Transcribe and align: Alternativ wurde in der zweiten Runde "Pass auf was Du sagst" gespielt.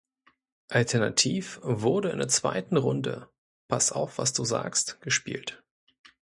Alternativ 0.69 1.59
wurde 1.61 2.09
in 2.09 2.17
der 2.17 2.27
zweiten 2.27 2.75
Runde 2.75 3.29
"Pass 3.67 3.91
auf 3.91 4.17
was 4.17 4.33
Du 4.33 4.43
sagst" 4.43 4.99
gespielt. 5.01 5.61